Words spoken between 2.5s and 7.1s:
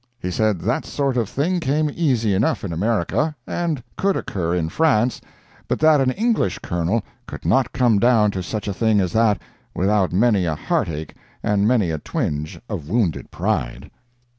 in America, and could occur in France, but that an English Colonel